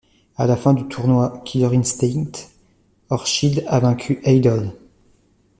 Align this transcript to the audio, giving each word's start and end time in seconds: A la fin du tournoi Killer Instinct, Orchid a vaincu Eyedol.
A 0.35 0.47
la 0.47 0.55
fin 0.57 0.73
du 0.73 0.87
tournoi 0.87 1.43
Killer 1.45 1.77
Instinct, 1.77 2.49
Orchid 3.11 3.63
a 3.67 3.79
vaincu 3.79 4.19
Eyedol. 4.23 4.73